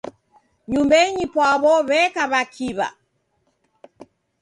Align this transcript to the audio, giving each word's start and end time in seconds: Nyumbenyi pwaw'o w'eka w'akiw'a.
Nyumbenyi 0.71 1.25
pwaw'o 1.33 1.73
w'eka 1.89 2.23
w'akiw'a. 2.31 2.87